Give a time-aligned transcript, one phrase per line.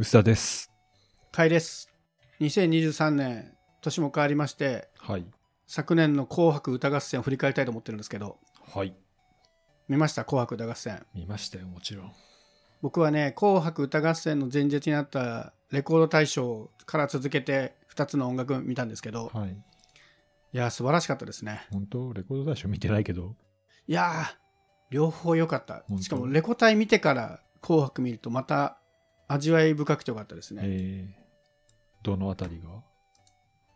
[0.00, 0.70] 薄田です。
[1.32, 1.88] かいです。
[2.40, 5.26] 2023年、年も変わりまして、はい。
[5.66, 8.38] 昨年の紅白歌合戦を振り返りたいと思ってるんですけど、
[8.72, 8.94] はい。
[9.88, 10.24] 見ました？
[10.24, 11.04] 紅白歌合戦。
[11.16, 12.12] 見ましたよ、もちろん。
[12.80, 19.50] 僕はね、紅白歌合戦の前日にあったレコード大賞から続けて2つの音楽見たんですけど、はい。
[19.50, 19.54] い
[20.52, 21.66] やー、素晴らしかったですね。
[21.72, 22.12] 本当？
[22.12, 23.34] レコード大賞見てないけど。
[23.88, 24.36] いやー、
[24.90, 28.78] 両方良かったしかもレコ大見てから紅白見るとまた
[29.28, 30.62] 味わい深くて良かったですね。
[30.64, 32.82] えー、どのあたりが？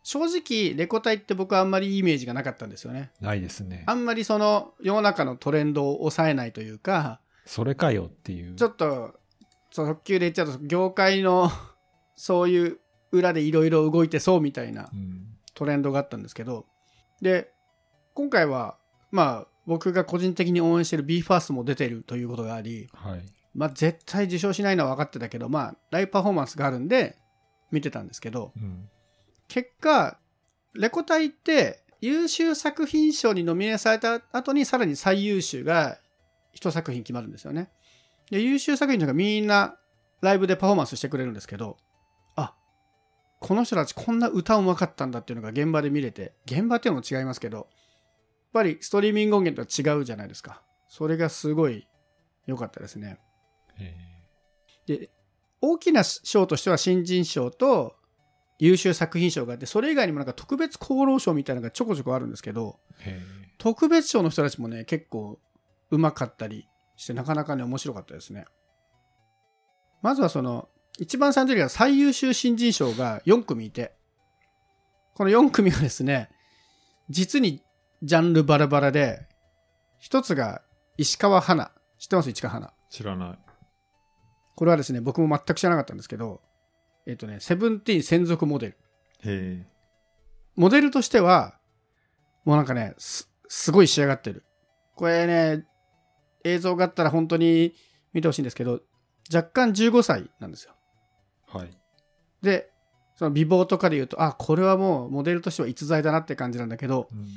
[0.03, 3.11] 正直、レコ大って僕はあんまりイメージがなかったんですよね。
[3.21, 3.93] ないですねあ。
[3.93, 8.55] んまりその世の中のトレンドを抑えないというか、それかよっていう。
[8.55, 9.15] ちょっと、
[9.71, 11.49] そう特急で言っちゃうと、業界の
[12.17, 12.79] そういう
[13.11, 15.27] 裏でいろいろ動いてそうみたいなうん。
[15.53, 16.65] トレンドがあったんですけど、
[17.21, 17.51] で、
[18.13, 18.77] 今回は、
[19.11, 23.21] まあ、僕が個人的に応援してる BE:FIRST も出てるということがあり、はい。
[23.53, 27.17] まあ、絶対受賞しないのは分かってたけど、まあ、ライブパフォーマンスがあるんで、
[27.71, 28.89] 見てたんですけど、うん。
[29.47, 30.17] 結果、
[30.73, 35.99] レコ大って優秀作品賞にノミネートされた後にさらに最優秀が
[36.51, 37.69] 一作品決まるんですよね。
[38.29, 39.77] で、優秀作品のがみんな
[40.21, 41.77] ライブでパフォーマンスしてくれるんですけど、
[42.35, 42.55] あ、
[43.39, 47.67] この人たちこんな歌うまかったんだっていうのが現場で見れて、現場っていうのも違いますけど、やっ
[48.53, 50.61] ぱりストリーミング音源とは違うじゃないですか。
[50.87, 51.87] それがすごい
[52.45, 53.19] 良かったですね。
[53.79, 53.95] え
[54.85, 55.09] で
[55.61, 57.95] 大きな賞としては新人賞と
[58.59, 62.79] 優秀作品賞があってそれ以外にもなんか特別功労賞みたいなのがちょこちょこあるんですけど
[63.57, 65.39] 特別賞の人たちもね結構
[65.89, 68.45] うまかったりしてなかなかね面白かったですね。
[70.01, 70.67] まずはその
[70.99, 73.93] 一番最初には最優秀新人賞が4組いて
[75.15, 76.29] この4組がですね
[77.09, 77.61] 実に
[78.03, 79.27] ジャンルバラバラで
[79.99, 80.61] 一つが
[80.97, 81.71] 石川花。
[81.97, 82.29] 知ってます？
[82.29, 82.67] 石川花。
[82.67, 83.52] ー、知らない。
[84.55, 86.41] これはですね、僕も全く知らなかったんですけど、
[87.05, 88.77] えっ、とね、セブンティーン専属モデル。
[89.25, 89.65] へ
[90.55, 91.57] モデルとしては、
[92.45, 94.43] もうなんかね、す、すごい仕上がってる。
[94.95, 95.65] これね、
[96.43, 97.73] 映像があったら本当に
[98.13, 98.81] 見てほしいんですけど、
[99.33, 100.73] 若干15歳なんですよ。
[101.51, 101.57] ー。
[101.57, 101.69] はい。
[102.41, 102.69] で、
[103.15, 107.27] その美貌とかで言うと、あ、これはもうモデルとしては逸材だなって感じなんだけど、うん。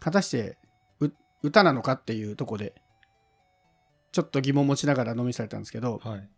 [0.00, 0.58] 果たして、
[1.00, 1.08] う、
[1.42, 2.74] 歌なのかっていうとこで、
[4.14, 6.28] ちょっと疑問持ちながら飲みされたんですけど、はい。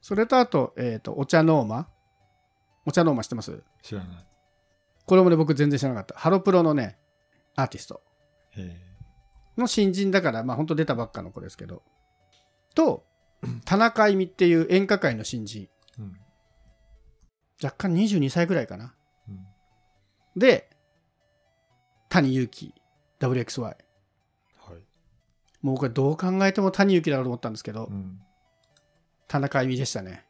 [0.00, 1.86] それとあと、えっ、と、 OCHA NORMA
[2.86, 3.62] OCHA NORMA 知ってます？
[3.82, 4.26] 知らない。
[5.04, 6.14] これもね、僕全然知らなかった。
[6.18, 6.96] ハロプロのね、
[7.56, 8.00] アーティスト
[8.56, 8.80] へ
[9.58, 11.82] の新人だから、まあ本当出たばっかの子ですけど。
[12.74, 13.04] と、
[13.66, 15.68] 田中あいみっていう演歌界の新人。
[15.98, 16.02] ー。
[16.02, 16.16] うん。
[17.62, 18.94] 若干22歳ぐらいかな。
[19.28, 19.46] うん。
[20.38, 20.70] で、
[22.08, 22.74] 谷祐希、
[23.20, 23.76] WXY。
[25.62, 25.66] はい。
[25.66, 28.20] もうこれどう考えても谷祐希だろうと思ったんですけど、うん。
[29.28, 30.24] 田中あいみでしたね。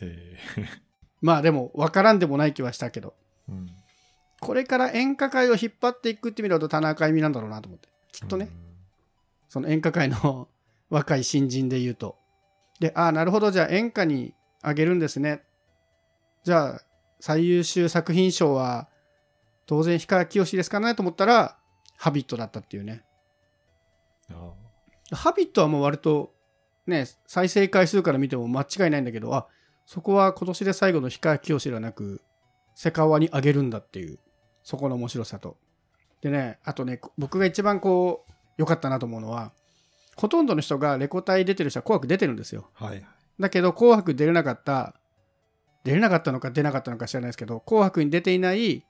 [0.00, 0.38] へ
[1.20, 3.52] まあでも、わからんでもない気はしたけど、ー。
[3.52, 3.66] うん。
[4.40, 7.88] これから演歌界を引っ張っていくってみると田中あいみなんだろうなと思って。
[8.10, 8.48] きっとね。
[9.48, 10.48] その演歌界の
[10.90, 12.18] 若い新人で言うと。
[12.80, 15.42] で、ああ、なるほど、じゃあ演歌にあげるんですね。
[16.42, 16.82] じゃあ、
[17.20, 18.88] 最優秀作品賞は、
[19.66, 21.56] 当然、氷川きよしですかねと思ったら、
[21.96, 23.04] ハビットだったっていうね。
[25.12, 26.32] ハビットはもう割と、
[26.86, 29.46] ね、再生回数から見ても間違いないんだけど、あ、
[29.86, 32.22] そこは今年で最後の氷川きよしではなく、
[32.74, 34.18] セカオワにあげるんだっていう、
[34.62, 35.56] そこの面白さと。
[36.20, 39.52] でね、あとね、僕が一番こう、良かったなと思うのは、
[40.16, 42.70] ほとんどの人がレコ大出てる人は紅白出てるんですよ。
[42.74, 43.04] はい。
[43.40, 44.94] だけど、紅白出れなかった、
[45.84, 48.86] 出れなかったのか出なかったのか知らないですけど、紅白に出ていない、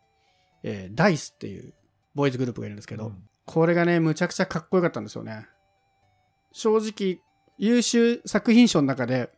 [0.63, 1.75] えーダイスっていう
[2.15, 5.47] ボーイズグループがいるんですけど、うんこれがね、むちゃくちゃかっこよかったんですよね。
[6.53, 7.21] 正直、
[7.59, 9.31] 優秀作品賞の中で、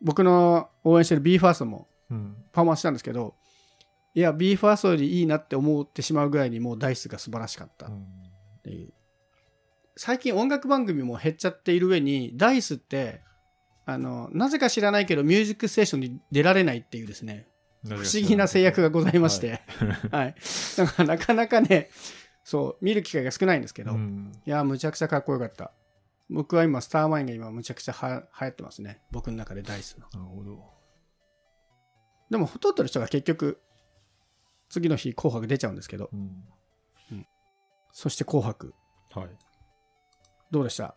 [0.00, 2.36] 僕の応援してる BE:FIRST もうん。
[2.52, 3.34] パフォーマンスしたんですけど、
[4.14, 8.06] いや、BE:FIRST よりいいなって思ってしまうぐらいにもうダイスが素晴らしかったっうん。
[8.62, 8.92] ていう。
[9.96, 13.20] 最近音楽番組も減っちゃっている上に、ダイスって、
[13.84, 17.46] あの、なぜか知らないけど、ミュージックステーションに出られないっていうですね、
[17.84, 19.60] 不思議な制約がございまして、
[20.10, 20.34] はい。
[20.76, 21.90] だからなかなかね、
[22.44, 24.32] そう、見る機会が少ないんですけど、うん。
[24.46, 25.72] いや、むちゃくちゃかっこよかった。
[26.28, 29.02] 僕は今、スターマインが今、むちゃくちゃは流行ってますね。
[29.10, 30.06] 僕の中でダイスの。
[30.12, 30.64] なるほど。
[32.30, 33.60] でも、ほとんどの人が結局、
[34.68, 36.44] 次の日、紅白出ちゃうんですけど、うん。
[37.92, 38.72] そして紅白、
[39.12, 39.28] はい。
[40.52, 40.94] どうでした？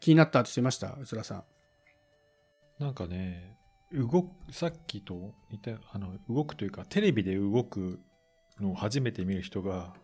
[0.00, 0.94] 気になったアーティストいました？
[0.94, 1.44] うつらさん。
[2.82, 3.58] なんかね、
[3.92, 8.00] 動く、さっきと似た、あの、動くというか、テレビで動く
[8.58, 9.94] のを初めて見る人が、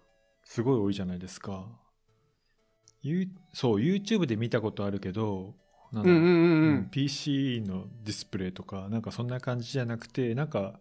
[0.49, 1.67] すごい多いじゃないですか。
[3.03, 5.55] ゆそう、YouTube で見たことあるけど、
[5.93, 10.79] なんだろううんうんうんううんん PC のディスプレイとかなんかそんな感じじゃなくてなんか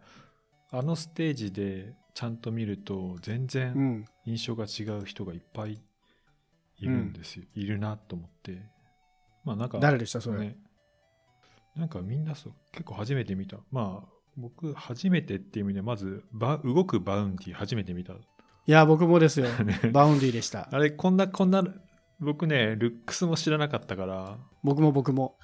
[0.71, 4.05] あのステージでちゃんと見ると全う然ん。
[4.25, 5.81] 印象が違う人がいっぱい
[6.79, 8.61] いるんですよ、いるなと思って。
[9.43, 10.57] まあなんか誰でしたそれ、ね。
[11.75, 13.57] なんかみんなそう結構初めて見た。
[13.71, 18.13] まあ僕初めてっていう意味でまずバ動くバウンディ初めて見た
[18.67, 19.47] いや僕もですよ。
[19.63, 19.79] ね。
[19.93, 20.67] バウンディでした。
[20.69, 21.63] あれこんなこんな
[22.19, 24.37] 僕ねルックスも知らなかったから。
[24.61, 25.37] 僕も僕も。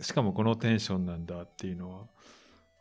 [0.00, 2.06] しかもこのテンションなんだっていうのは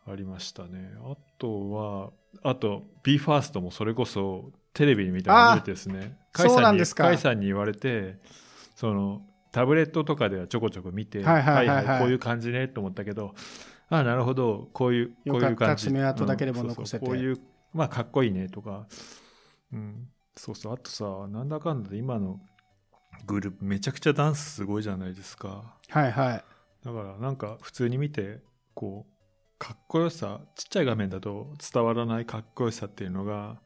[0.07, 0.91] ありましたね。
[0.99, 2.11] あとは、
[2.43, 6.17] あと、BE:FIRST もそれこそテレビで見たの初めてですね。
[6.33, 8.19] 甲斐さんに言われて、
[8.75, 9.21] その、
[9.51, 11.99] タブレットとかではちょこちょこ見て、はいはいはいはい。
[11.99, 13.33] こういう感じねと思ったけど、
[13.87, 15.85] ああ、なるほど、こういう、こういう感じ。
[15.85, 17.05] 爪痕だけでもうん残せて。
[17.05, 17.39] そうそうこういう、
[17.73, 18.87] まあ、かっこいいねとか、
[19.75, 22.39] うん、そうそう、あとさ、なんだかんだで今の
[23.25, 25.75] グループめちゃくちゃダンスすごいじゃないですか。
[25.89, 26.43] はいはい。
[26.85, 28.39] だからなんか普通に見て
[28.73, 29.15] こう
[29.57, 33.57] かっこよさちっちゃい画面だと伝わらないかっこよさっていうのが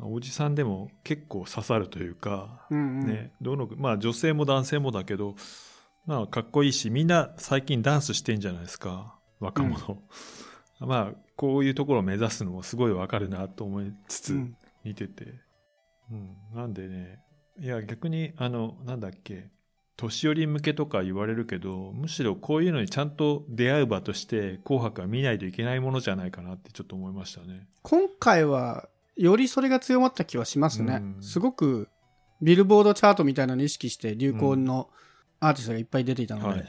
[0.00, 3.06] おじさんでも結構刺さるというか、うんうん。
[3.06, 5.36] ねどのまあ女性も男性もだけど
[6.06, 9.18] まあかっこいいしみんな最近ダンスしてんじゃないですか。
[9.38, 10.00] 若者、
[10.80, 15.34] まあこういうところを目指すのもすごいわかるなと思いつつうん見てて、
[16.10, 16.36] うん。
[16.54, 17.20] なんでね
[17.58, 19.50] いや逆にあのなんだっけ
[19.96, 27.68] 年寄り向けとか言われるけどむしろこういうのにちゃんと出会う場として「紅白」は見ないといけないものじゃないかなってちょっと思いましたね。
[27.82, 31.22] 今回はよりそれが強まった気はしますね、うん。
[31.22, 31.88] すごく
[32.40, 34.88] ビルボードチャートみたいなのを意識して流行の
[35.38, 36.68] アーティストがいっぱい出ていたので、はいはい。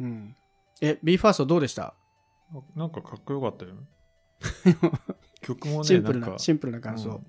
[0.00, 0.36] うん、
[0.80, 1.94] え BE:FIRST どうでした？
[2.52, 3.74] あなんかかっこよかったよ。
[5.42, 7.26] 曲もねシンプルなシンプルな感想、うん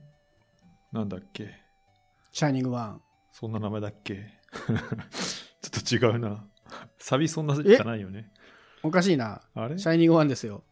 [0.92, 1.50] なんだっけ？
[2.32, 3.02] シャイニングワン。
[3.32, 4.40] そんな名前だっけ？
[5.62, 6.46] ちょっと違うな。
[7.00, 8.32] サビそんなじゃないよね。
[8.84, 9.42] おかしいな。
[9.54, 9.78] あれ？
[9.78, 10.64] シャイニングワンですよ。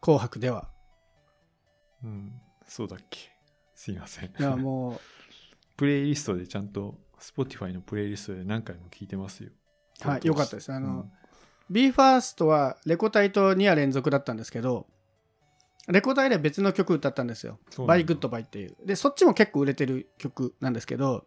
[0.00, 0.68] 紅白では。
[2.04, 3.30] うん、そうだっけ？
[3.74, 4.26] すいません。
[4.26, 5.00] いやも
[5.76, 9.50] プレイリストでちゃんと Spotify のプレイリストで何回も聞いてますよ。
[10.04, 10.72] う、はい、よかったです。
[10.72, 11.12] あの、うん。
[11.70, 14.86] BE:FIRST はレコ大と2夜連続だったんですけど
[15.88, 18.04] レコ大で別の曲歌ったんですよ「そうなんだ。
[18.04, 18.76] By Goodbye」っていう。
[18.84, 21.26] でそっちも結構売れてる曲なんですけど、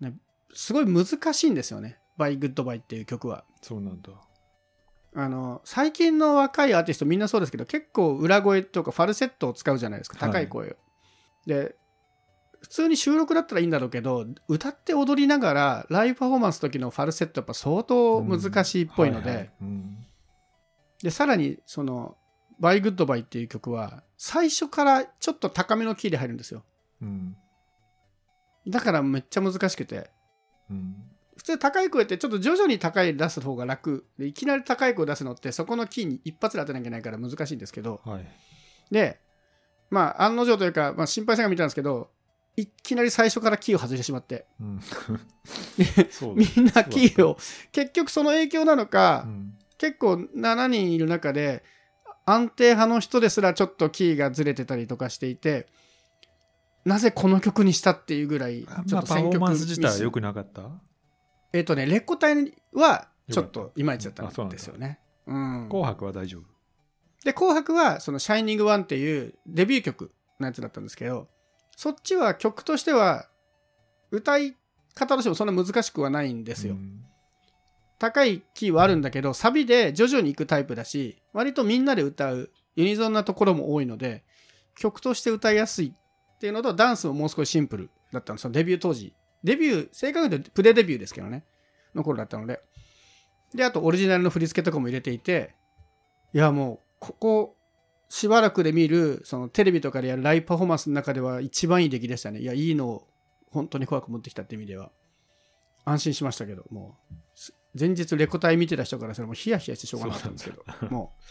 [0.00, 0.14] ね、
[0.52, 3.44] すごい難しいんですよね「By Goodbye」っていう曲は。
[3.62, 4.12] そうなんだ。
[5.14, 10.18] あの最近の若いアーティストみんなそうですけど結構裏声とかファルセットを使うじゃないですか。
[10.18, 10.32] はい。
[10.32, 10.76] 高い声を、
[11.46, 11.74] で
[12.60, 19.50] 普通に収録だったらいいんだろうけど歌って踊りながらライブパフォーマンスの時のファルセットやっぱ相当難しいっぽいので、
[21.02, 22.16] でさらにその
[22.60, 26.64] 「By Goodbye」っていう曲は最初からちょっと高めのキーで入るんですよ。
[27.00, 27.36] うん。
[28.66, 30.10] だからめっちゃ難しくて。
[30.70, 30.96] うん。
[31.36, 34.04] 普通高い声ってちょっと徐々に高い出す方が楽。
[34.18, 38.00] でいきなり高い声出すのってそこのキーに一発で当てなきゃいけないから難しいんですけど。
[38.04, 38.26] はい。
[38.90, 39.20] で
[39.90, 42.10] まあ案の定というか、まあ、心配性が見たんですけど
[42.56, 44.46] いきなり最初からキーを外してしまって。
[44.60, 44.80] うん、
[46.34, 47.38] みんなキーを
[47.70, 49.54] 結局その影響なのか、うん。
[49.78, 51.62] 結構7人いる中で
[52.30, 55.66] 安定派の人ですらちょっとキーがずれてたりとかしていて
[56.84, 60.62] なぜこの曲にしたっていうぐらいあちょっとまあパフォー選曲ミスマンス自体は良くなかった？
[61.52, 62.34] えっ、とねレコ大
[62.74, 65.00] はちょっといまいちだったんですよね。
[65.26, 66.42] うん、紅白は大丈夫？
[67.24, 71.28] で「紅白」はその「シャイニングワンっていうデビュー曲のやつだったんですけど
[71.76, 73.26] そっちは曲としては
[74.10, 74.56] 歌い
[74.94, 76.74] 方としてもそんな難しくはないんですよ。
[76.74, 77.04] うん
[77.98, 84.22] 高いキーはあるんだけどサビで徐々に行くタイプだし割とみんなで歌うユニゾンなところも多いので
[84.76, 88.38] 曲として歌いやすいっていうのとダンスももう少しシンプルだったの。
[88.38, 89.12] そのデビュー当時。
[89.42, 91.44] デビュー正確に言うとプレデビューですけどね。
[91.94, 92.60] の頃だったので。
[93.54, 95.54] であとオリジナルの振り付けとかも入れていて
[96.34, 97.56] いやもうここ
[98.10, 102.40] しばらくで見るそのテレビとかでやるライブパフォーマンスの中では一番いい出来でしたね。
[102.40, 103.08] いやいいのを
[103.50, 104.90] 本当に怖く持ってきたって意味では。
[105.84, 107.14] 安心しましたけどもう。
[107.78, 110.64] 前日レコ大見てた人からすらもうヒヤヒヤしてしょうがなかったんですけど。
[110.90, 111.24] もう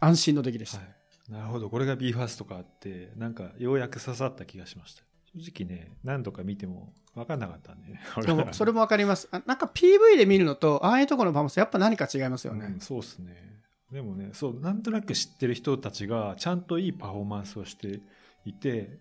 [0.00, 1.70] 安心の出来でした、はい、なるほど。
[1.70, 5.02] これが BE:FIRST とかあってなんかようやく刺さった気がしました。
[5.34, 7.98] 正直ね何度か見ても分かんなかったんで。
[8.24, 9.28] でもそれも分かります。
[9.30, 13.48] あなんか PV で見るのとああいうところのパフォーマンスやっぱ何か違いますよね、うんそうっすね。
[13.90, 18.00] でもねそうなんとなく知ってる人たちがちゃんといいパフォーマンスをして
[18.44, 19.00] いて、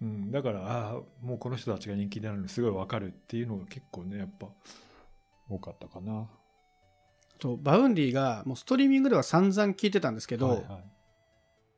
[0.00, 4.48] うん、だからああもうこの人たちが人気になるのすごい分かるっていうのが結構ねやっぱ
[5.48, 6.28] 多かったかな。
[7.38, 10.84] とバウンディがもうストリーミングでは散々聞いてたんですけど、はいはい。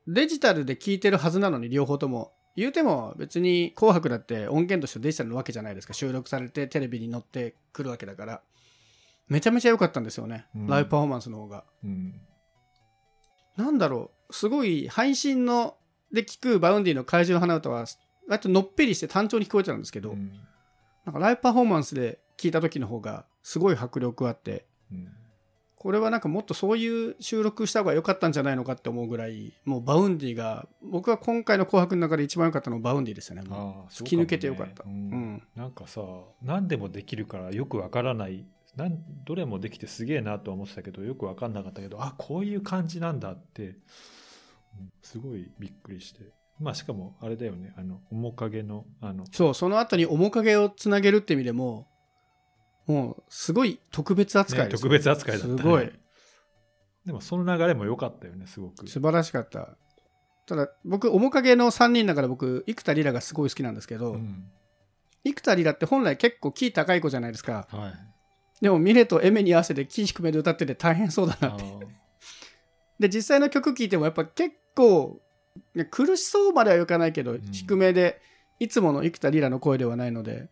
[0.07, 5.93] デジタルで聞いてるはずなのに両方とも言うても別に「紅白」だって音源としてデジタルのわけじゃないですか。
[5.93, 8.41] 収録されてテレビに乗ってくるわけだから。
[9.27, 10.67] めちゃめちゃ良かったんですよね、うん。
[10.67, 11.63] ライブパフォーマンスの方が。
[11.83, 12.21] うん。
[13.57, 15.77] なんだろう、すごい配信の
[16.11, 17.85] で聞くバウンディの怪獣の花唄は、
[18.27, 20.31] 割とのっぺりして単調に聞こえてたんですけど、うん。
[21.05, 25.07] なんかライブパフォーマンスで聞いた時の方がすごい迫力あって、うん
[25.85, 33.47] これはなんかもっとそういう収録した方が良かったんじゃないのかって思うぐらい、もうバウンディが、僕は今回の紅白の中で一番良かったのはバウンディですよね。
[33.47, 34.83] もああ突き抜けてよかった。
[34.83, 35.61] そううもねうん。
[35.61, 36.01] なんかさ
[36.41, 38.47] 何でもできるからよくわからない。
[38.75, 43.75] なんどれもできてすげえなとは思ってたけどよくわかんなかったけどあこういう感じなんだって、うん
[45.03, 46.31] すごいびっくりして。
[46.59, 49.25] まあしかもあれだよねあの面影のあの。
[49.31, 51.87] そう、その後に面影をつなげるって意味でも、
[52.87, 55.91] もうすごい特別扱いですよ、ね特別扱いだったねすごい。
[57.05, 59.77] でもその流れも良かったよねすごく素晴らしかった。
[60.47, 64.45] ただ、僕、面影の3人の中で僕、生田リラがすごい好きなんですけど、うん
[65.27, 67.67] 生田リラって本来結構キー高い子じゃないですか。
[67.71, 68.15] はい
[68.61, 71.65] でもミレとエメに合わせてキー低めで歌ってて大変そうだなって。
[72.99, 75.19] で、実際の曲聴いてもやっぱ結構、
[75.73, 78.21] ね苦しそうまではいかないけど、ん低めで、
[78.59, 80.47] いつもの生田リラの声ではないので、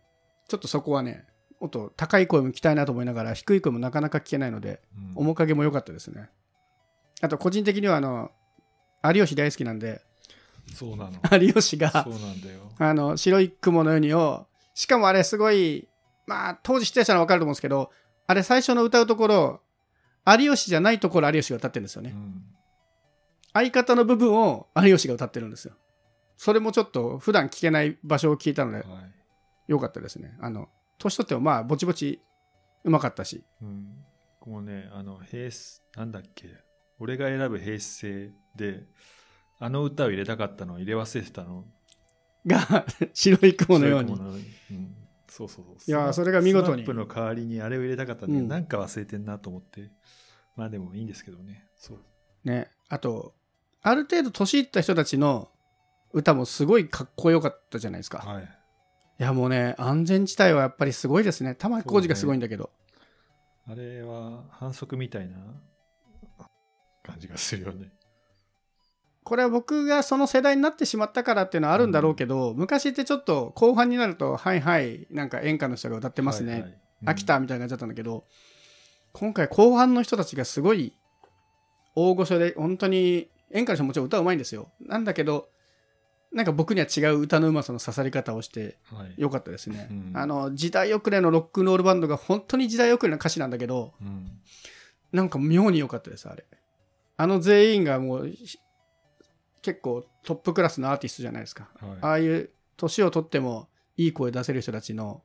[0.48, 1.24] ちょっとそこはね、
[1.64, 4.82] もっと高い声も聞きたいなと思いながら、低い声もなかなか聞けないので、
[5.16, 6.28] うん面影も良かったですね。
[7.22, 8.30] あと、個人的にはあの、
[9.02, 10.02] 有吉大好きなんで、
[10.74, 12.06] そうなの 有吉が
[12.78, 15.88] あの、白い雲のようにを、しかもあれすごい、
[16.26, 17.90] まあ、当時知ってた人は分かると思うんですけど、
[18.26, 19.62] あれ最初の歌うところ、
[20.26, 22.10] 有吉じゃないところ有吉が歌ってるんですよね。
[22.10, 22.44] うん
[23.54, 25.74] 相方の部分を有吉が歌ってるんですよ。
[26.36, 28.86] それもちょっと普段聞けない場所を聞いたので、はい
[29.68, 30.36] 良かったですね。
[30.40, 30.68] あの、
[30.98, 32.22] 年取ってもまあ、ぼちぼち
[32.84, 33.44] うまかったし。
[33.62, 34.04] うん、
[34.46, 36.48] もうね、あの、平成、なんだっけ、
[36.98, 38.84] 俺が選ぶ平成で、
[39.58, 41.64] あの歌を入れたかったのを入れ忘れてたの。
[42.46, 44.14] が、 白い雲のようにう
[44.74, 44.96] ん、
[45.28, 45.76] そうそうそう。
[45.86, 49.90] いやそれが見事にスナップの代わりにあれを入れたかったんだけど、うんなんか忘れてんなと思って。
[50.56, 51.66] まあでもいいんですけどね。
[51.76, 51.98] そう。
[52.44, 52.70] ね。
[52.88, 53.34] あと、
[53.82, 55.50] ある程度年いった人たちの
[56.12, 58.18] 歌もすごいかっこよかったじゃないですか。
[58.18, 58.48] はい。
[59.18, 61.54] いやもうね、安全地帯はやっぱりすごいですね。
[61.54, 62.70] 玉置浩二がすごいんだけど。
[63.68, 65.36] あれは反則みたいな
[67.02, 67.92] 感じがするよね。
[69.22, 76.52] これは僕がその世代になってしまったからっていうのはあるんだろうけど、昔ってちょっと後半になると、はいはい、なんか演歌の人が歌ってますね。
[76.52, 78.24] はいはい飽きたみたいな感じだったんだけど、
[79.12, 80.96] 今回後半の人たちがすごい
[81.94, 84.70] 大御所で、本当に演歌の人もちろん歌うまいんですよ。
[84.80, 85.48] なんだけど、
[86.34, 88.76] なんか僕には違う歌のうまさの刺さり方をして。
[89.16, 89.86] よかったですね。
[89.90, 94.40] うんあの、時代遅れのロックンロールバンドが本当に時代遅れの歌詞なんだけど、うん
[95.12, 96.44] なんか妙に良かったです、あれ。
[97.16, 98.58] あの全員がもう、し
[99.62, 101.68] 結構トップクラスのアーティストじゃないですか。
[101.80, 105.22] はいああいう年を取ってもいい声出せる人たちの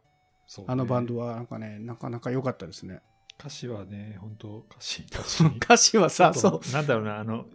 [0.59, 3.01] ねあのバンドはなんかね、なかなか良かったですね。
[3.39, 5.43] 歌詞はね、本当歌詞、歌詞。
[5.45, 6.71] 歌詞はさ、そう。
[6.71, 7.45] なんだろうな、あの、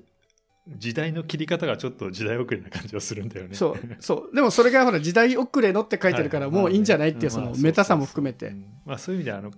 [0.67, 3.55] 時代の切り方がちょっと時代遅れな感じがするんだよね。
[3.55, 4.35] そう、そう。
[4.35, 8.49] でもそれがほら、時代遅れのって書いてるから、はいもういいんじゃないっていう、そのメタさも含めて。
[8.49, 9.51] うんまあそういう意味では、あの、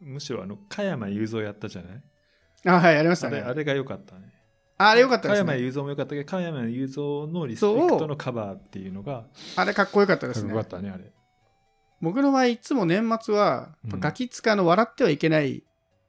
[0.00, 2.02] むしろあの、加山雄三やったじゃない？
[2.66, 3.40] あ、はい、やりましたね。
[3.40, 4.32] あれが良かったね。
[4.78, 5.52] あれ良かった加ですね。
[5.52, 9.24] 山雄三も良かったけど、加山雄三のリスペクトのカバーっていうのが、
[9.56, 10.62] あれかっこよかったですね良か。
[10.62, 11.12] ったね、あれ。
[12.00, 15.64] 僕の場合、いつも年末はうん、ガキ使の笑ってはいけない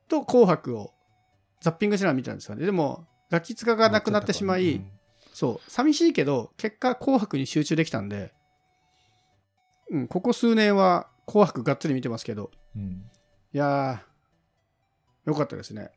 [0.10, 0.94] と紅白を
[1.62, 2.66] ザッピングしながら見てたんですよね。
[2.66, 4.82] でも、ガキ使がなくなってしまい、
[5.34, 8.34] そう、寂しいけど、結果紅白に集中できたんで、
[9.90, 12.82] うん、ここ数年は紅白がっつり見てますけど、うん。
[12.82, 13.12] うん
[13.54, 15.90] いやー、よかったですね。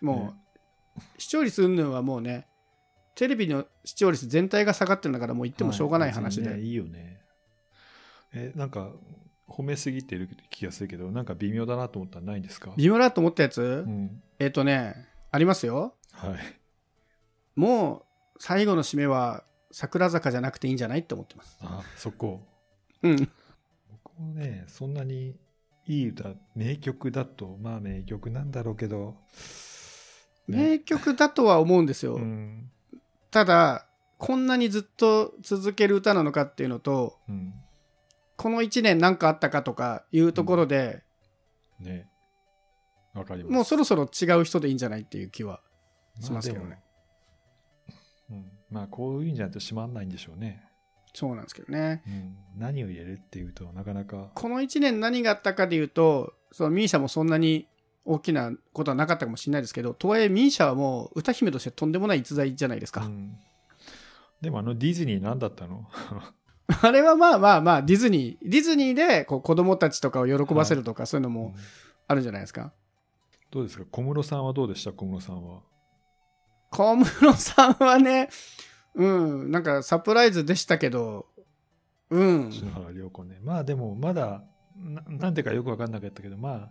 [0.00, 0.34] も
[0.96, 2.46] う、視聴率云々はもうね、
[3.16, 6.48] テレビの視聴率全体が下がってるんだから、もう言ってもしょうがない話で。
[6.48, 7.20] は別にねいいよね。
[8.32, 8.92] え、なんか、
[9.48, 12.72] 褒めすぎてる気がするけど、なんか微妙だなと思ったらないんですか？
[12.76, 14.22] 微妙だと思ったやつ、うん。
[14.38, 14.94] えっ、とね、
[15.32, 15.95] ありますよ。
[16.16, 16.38] はい。
[17.54, 18.04] も
[18.34, 21.58] う、最後の締めは、桜坂じゃなくていいんじゃないって思ってます。
[21.60, 22.40] あ、そこ。
[23.02, 23.28] うん。
[23.90, 25.36] 僕もね、そんなに
[25.86, 29.16] いい歌、名曲だと、まあ名曲なんだろうけど、
[30.46, 32.14] 名曲だとは思うんですよ。
[32.14, 32.70] うん。
[33.30, 33.86] ただ、
[34.18, 37.52] こんなにずっと続ける歌なのかっていうのと、うん。
[38.36, 41.02] この1年何かあったかとかいうところで、
[41.80, 42.08] ね。
[43.14, 43.52] わかります。
[43.52, 45.60] もうそろそろ違う人でいいんじゃないっていう気は
[46.20, 46.78] しますけどね。
[48.30, 48.50] うん。
[48.70, 50.62] まあこういうんじゃないと閉まんないんでしょうね。
[51.14, 52.02] そうなんですけどね。
[52.06, 52.36] うん。
[52.58, 54.30] 何を入れるっていうとなかなか。
[54.34, 57.66] この1年何があったかでいうと、そのミーシャもそんなに
[58.04, 63.06] 大きなことはなかったかもしれないですけど、とはいえミーシャはもう歌姫としてとんでもない逸材じゃないですか。
[63.06, 63.36] うん。
[64.40, 65.88] でもあのディズニー何だったの？
[66.82, 71.54] あれはまあまあまあ、ディズニー、ディズニーでこう子供たちとかを喜ばせるとか、そういうのも
[72.08, 72.72] あるんじゃないですか。
[73.50, 73.84] どうですか？
[73.90, 74.92] 小室さんはどうでした？
[74.92, 75.60] 小室さんは。
[76.76, 78.28] 小室さんはね、
[78.94, 81.26] うん、なんかサプライズでしたけど、
[82.10, 82.52] うん。
[82.52, 83.38] 篠原涼子ね。
[83.42, 84.42] まあでも、まだ、
[84.76, 86.70] ななんていうかよくわかんなかったけど、ま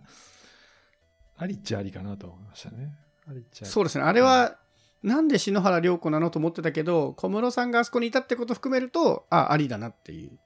[1.38, 2.94] ありっちゃありかなと思いましたね。
[3.28, 4.04] ありっちゃありそうですね。
[4.04, 4.56] あれは、
[5.02, 10.38] なんで篠原涼子なのと思ってたけど、小室さんがあそこにいたってことを含めると、あ、ありだなっていう。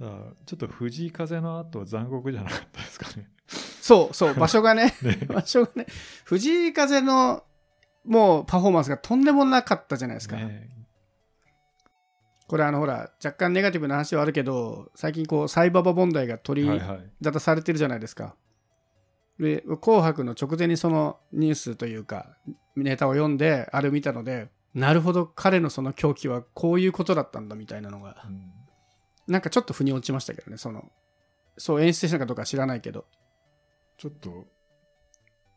[0.00, 3.28] だからちょっと藤井風の後残酷じゃなかったですかね。
[3.80, 5.86] そうそう、場所がね、 ね場所がね、
[6.24, 7.44] 藤井風の、
[8.04, 10.36] もうパフォーマンスがとんでもなかったじゃないですか。
[10.36, 10.68] ね
[12.46, 17.10] これあのほら、若干ネガティブな話はあるけど、最近こう、サイババ問題が取りはいはい。
[17.22, 18.34] 沙汰されてるじゃないですか。
[19.38, 22.36] で、紅白の直前にそのニュースというか、
[22.74, 28.52] ネタを読んで、あれを見たので、なるほど、彼のその狂気はこういうことだったんだみたいなのが、うん
[29.30, 30.90] なんかちょっと腑に落ちましたけどね、その、
[31.56, 33.06] そう演出したのかどうかは知らないけど。
[33.96, 34.46] ちょっと、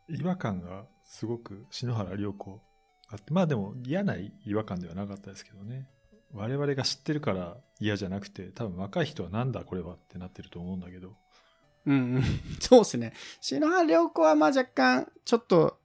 [0.09, 2.59] 違和感がすごく篠原涼子
[3.07, 5.87] あって、まあでも嫌な違和感ではなかったですけどね。
[6.33, 11.13] 我々が知ってるから嫌じゃなくて、多分若い人はなんだこれはってなってると思うんだけど。
[11.85, 12.23] うんうん。
[12.59, 13.13] そうですね。
[13.41, 15.79] 篠原涼子はまあ若干、ちょっと、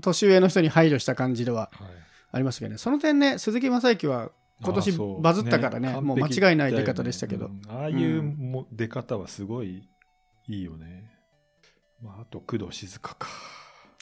[0.00, 1.88] 年上の人に配慮した感じでははい。
[2.32, 2.78] ありますけどね。
[2.78, 9.88] その点ね、鈴木雅之は今年バズったからねもう間違いない出方でしたけどねうんああいうも出方はすごい
[10.48, 11.10] いいよね。
[12.00, 13.28] まあ、あと工藤静香か。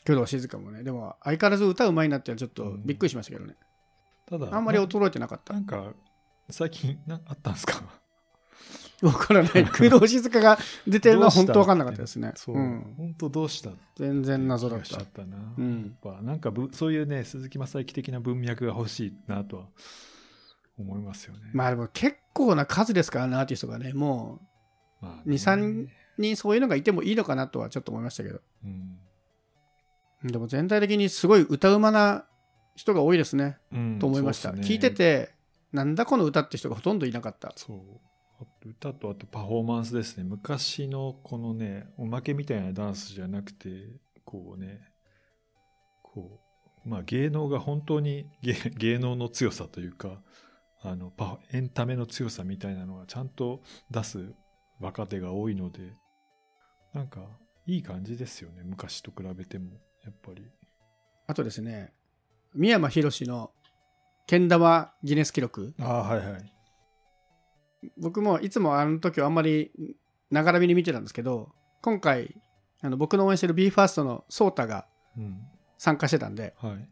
[0.07, 0.83] 工藤静香もね。
[0.83, 3.57] でも相変わらず歌うまいなってちょっとびっくりしましたけどね。
[4.27, 5.61] ただ、あんまり衰えてなかったな。
[5.61, 5.93] んか、
[6.49, 7.83] 最近なあったんですか？
[9.03, 9.65] わからない。
[9.67, 12.33] 工藤静香が出てるのは本当わかんなかったですね。
[12.37, 12.95] そう、ん。
[12.97, 13.71] 本当どうした？
[13.97, 14.99] 全然謎だった。
[14.99, 15.55] ったな。
[15.57, 15.83] うん。
[16.03, 19.69] やっぱなんかぶそういうね、鈴木雅之的な文脈が欲しいなとは
[20.79, 21.51] 思いますよね。
[21.55, 23.93] まあでも結構な数ですからね、アーティストがね。
[23.95, 24.41] も
[25.01, 25.89] まあ2 3う、
[26.19, 28.41] にそういうのがいてもいいのかなとはちょっと思いましたけど。
[28.65, 28.99] うん
[30.25, 32.27] でも全体的にすごい歌うまな
[32.75, 33.59] 人が多いですね。
[33.73, 34.53] うんと思いました。
[34.53, 35.35] ね聞いてて、
[35.73, 37.53] なんだこの歌って人がほとんどいなかった。
[37.57, 38.11] そう
[38.65, 43.69] 歌とあとパフォーマンスですね昔のこのねおまけみたいなダンスじゃなくて
[44.25, 44.81] こうね
[46.03, 46.41] こ
[46.85, 50.23] うまあ芸能が本当に芸芸能の強さというか
[50.83, 54.33] あのパエンタメの強さみたいなのがちゃんと出す
[54.79, 55.81] 若手が多いので
[56.95, 57.21] なんか
[57.67, 59.73] いい感じですよね昔と比べても
[60.05, 60.45] やっぱり。
[61.27, 61.93] あとですね、
[62.55, 63.53] 三山ひろしの
[64.27, 65.75] けん玉ギネス記録。
[65.81, 66.53] ああはいはい。
[67.99, 69.71] 僕もいつもあの時はあんまり
[70.31, 72.37] ながら見に見てたんですけど、今回、
[72.83, 74.87] あの僕の応援してる BE:FIRST のソータが
[75.17, 75.41] うん。
[75.81, 76.89] 参加してたんではい。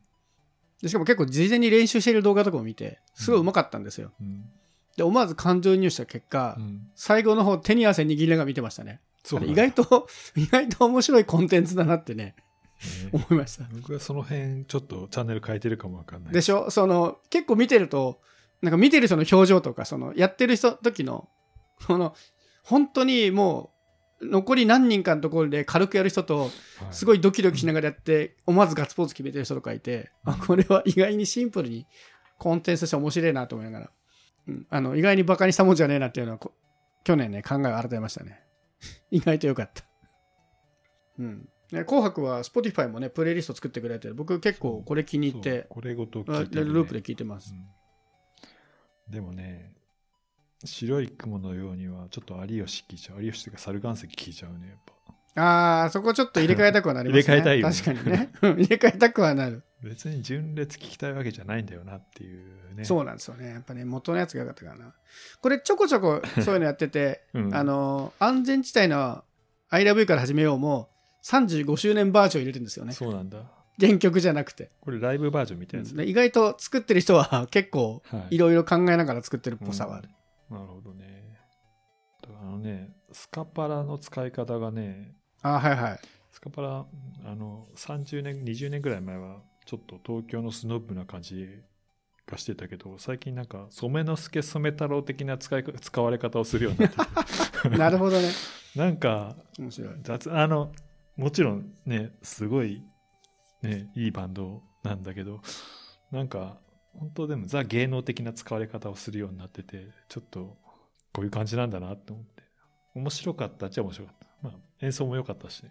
[0.80, 4.12] で、しかも結構事前に練習している動画とかも見て、すごい上手かったんですよ。
[4.18, 4.44] うん。
[4.96, 6.88] で、思わず感情移入した結果、うん。
[6.94, 9.02] 最後の方手に汗握りながら見てましたね。
[9.44, 12.34] 意外と、意外と面白いコンテンツだなってね、ね
[13.12, 13.64] 思いました。
[13.72, 16.70] 僕はその辺ちょっとチャンネル変えてるかもわかんないでしょ？
[16.70, 18.20] その、結構見てると、
[18.62, 21.28] なんか見てる人の表情とか、その、やってる人、時の、
[21.80, 22.14] その、
[22.62, 23.72] 本当にも
[24.20, 26.50] う、残り何人かのところで軽くやる人と、
[26.90, 31.86] すごいいドキドキしながらやって、思わずガッツポーズ決めてる人とかいて、あ、これは意外にシンプルに
[32.36, 33.90] コンテンツとして面白いなと思いながら、
[34.48, 36.52] うん、あの、意外にバカにしたもんじゃねえなっていうのはこ、
[37.04, 38.42] 去年ね、考えを改めましたね。
[39.12, 39.84] 意外と良かった。
[41.20, 41.48] うん。
[41.72, 47.52] ね、紅白は Spotify もね、プレイリスト作ってくれて、僕結構これ気に入って、これごとあ聞いてるねループで聞いてます。
[47.52, 47.78] うん
[49.10, 49.72] でもね
[50.64, 54.92] 白い雲のようにはちょっと有吉聞いちゃう有吉というか猿岩石聞いちゃうねやっぱ
[55.40, 57.36] ああ、そこちょっと入れ替えたくはなりますね。
[57.36, 58.32] 入れ替えたいよね確かにね。
[58.42, 59.62] う ん入れ替えたくはなる。
[59.84, 63.50] 別に純烈聞きたいわけじゃないんだよなっていうねそうなんですよね。
[63.50, 64.94] やっぱね、元のやつが良かったからな。
[65.40, 69.22] これちょこちょこそういうのやってて、 うんあの、安全地帯の
[69.70, 70.90] ILV から始めようも、
[71.24, 72.92] 35周年バージョン入れてるんですよね。
[72.92, 73.38] そうなんだ
[73.80, 74.70] 原曲じゃなくて。
[74.80, 80.08] これライブバージョンみたいなやつ、で意外と作ってる人は 結構はいいろいろ考えながら作ってるっぽさはある。
[80.50, 81.38] なるほどね
[82.40, 86.00] あのねスカパラの使い方がねあーはいはい。
[86.30, 86.86] スカパラ
[87.24, 91.62] あの30年20年ぐらい前はちょっと東京のスノブな感じ
[92.26, 96.90] がしてたけど最近なんか染之助染太郎的な使い使われ方をするようになっ
[97.62, 98.30] て なるほどね。
[98.76, 99.94] なんか面白い。
[100.02, 100.72] 雑あの
[101.18, 102.82] もちろんねすごい
[103.62, 105.42] ねいいバンドなんだけど
[106.10, 106.58] なんか
[106.98, 110.56] 本当でもザ芸能的な使われ方をするようになっててちょっと
[111.12, 112.38] こういう感じなんだなって思って。
[112.94, 115.62] 面白かったっちゃ面白かった、まあ、演奏も良かったし、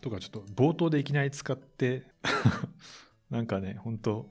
[0.00, 2.04] とかちょっと冒頭でいきなり使って
[3.30, 4.30] なんかね本当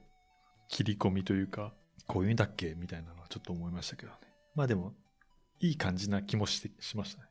[0.70, 1.74] 切り込みというか
[2.08, 4.18] こういうんだっけみたいなのはちょっと思いましたけどね。
[4.56, 4.94] まあでも
[5.60, 7.28] いい感じな気もしてしましたね。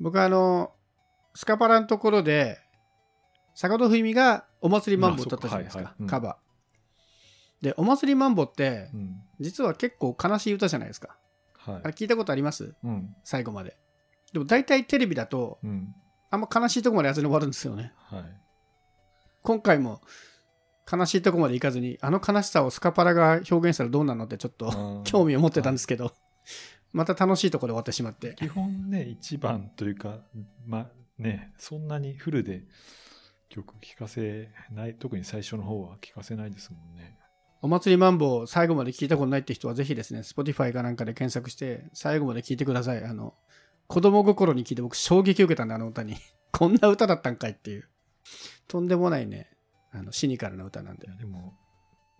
[0.00, 0.72] 僕はあの、
[1.34, 2.58] スカパラのところで、
[3.54, 7.64] 坂本冬美がお祭りマンボウ歌ったじゃないですか、まあそっかはいはいうんカバー。
[7.64, 9.22] で、お祭りマンボウってう、ん。
[9.40, 11.16] 実は結構悲しい歌じゃないですか。
[11.56, 11.90] はいあれ。
[11.92, 12.74] 聞いたことあります？
[12.84, 13.14] うん。
[13.24, 13.76] 最後まで。
[14.32, 15.94] でも大体テレビだと、うん。
[16.30, 17.92] あんま悲しいとこまでやずに終わるんですよね。
[17.96, 18.24] はい。
[19.42, 20.02] 今回も
[20.90, 26.12] 悲しいとこまでいかずに、あの悲しさをスカパラが表現したらどうなのってちょっと 興味を持ってたんですけど、
[26.92, 28.34] また楽しいところで終わってしまって。
[28.38, 30.18] 基本ね、一番というか、
[30.66, 30.86] まあ
[31.18, 32.62] ね、そんなにフルで
[33.48, 37.18] 曲聴かせない、特に最初の方は聴かせないですもんね。
[37.60, 43.04] お祭りマンボウ最後まで聞いたことないって人はぜひですね、Spotify かなんかで検索して、最後まで聞いてください。
[43.04, 43.34] あの、
[43.88, 46.16] 子供心に聞いて僕衝撃を受けたんで、あの歌に。
[46.52, 47.88] こんな歌だったんかいっていう。
[48.68, 49.50] とんでもないね、
[49.90, 51.10] あの、シニカルな歌なんでい。
[51.10, 51.54] や、でも、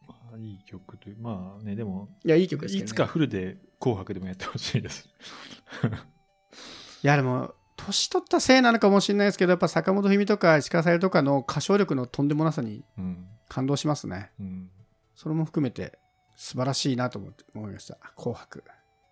[0.06, 2.84] まあいい曲という、まあね、でも、いや、いい曲ですけど、ね。
[2.84, 5.08] いつかフルで紅白でもやってほしいです。
[7.04, 13.26] いや、でも、年取ったせいなのかもしれないですけど、やっぱ坂本冬美とか石川さゆりとかの歌唱力のとんでもなさにうん。
[13.48, 14.30] 感動しますね。
[14.38, 14.70] うん。
[15.14, 15.98] それも含めて
[16.36, 17.96] 素晴らしいなと思って思いました。
[18.16, 18.62] 紅白。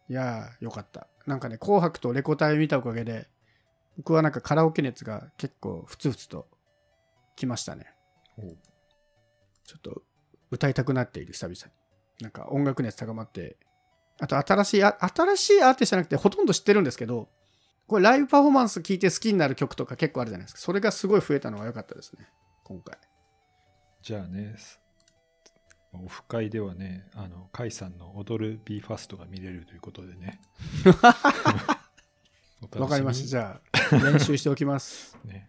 [0.08, 1.08] いやー、よかった。
[1.26, 3.28] なんかね、紅白とレコ大を見たおかげで、
[3.96, 6.46] 僕はなんかカラオケ熱が結構ふつふつと
[7.34, 7.86] きましたね。
[9.64, 10.02] ちょっと
[10.50, 11.62] 歌いたくなっている、久々に。
[12.20, 13.56] なんか音楽熱高まって、
[14.20, 17.28] あと新しいあ、新しいアーティストじゃなくてほとんど知ってるんですけど、
[17.86, 20.60] これライブパフォーマンス聞いて好きになる曲とか結構あるじゃないですか。
[20.60, 22.26] それがすごい増えたのが良かったですね。
[22.64, 22.98] 今回。
[24.02, 24.80] じゃあね、す
[25.92, 30.40] オフ会ではね、あの、カイさんの踊る b ファストが見れるということでね。
[32.78, 33.26] わかりました。
[33.28, 33.60] じゃゃ
[33.92, 35.16] あ、練習しておきます。
[35.24, 35.26] あ。
[35.28, 35.48] ね。